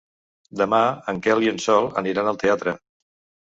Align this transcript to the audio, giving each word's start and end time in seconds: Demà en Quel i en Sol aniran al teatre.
Demà 0.61 0.79
en 1.13 1.21
Quel 1.29 1.47
i 1.49 1.53
en 1.53 1.61
Sol 1.67 1.93
aniran 2.05 2.33
al 2.35 2.43
teatre. 2.47 2.79